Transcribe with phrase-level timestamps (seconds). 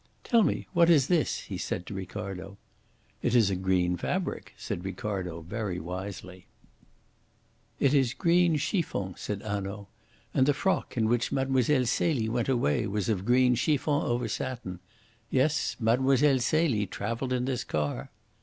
[0.23, 2.57] "Tell me, what is this?" he said to Ricardo.
[3.21, 6.47] "It is a green fabric," said Ricardo very wisely.
[7.79, 9.89] "It is green chiffon," said Hanaud.
[10.33, 11.85] "And the frock in which Mlle.
[11.85, 14.79] Celie went away was of green chiffon over satin.
[15.29, 16.17] Yes, Mlle.
[16.39, 18.09] Celie travelled in this car."